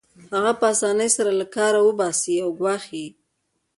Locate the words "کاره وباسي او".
1.55-2.49